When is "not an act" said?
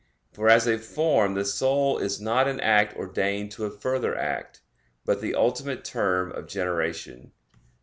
2.19-2.97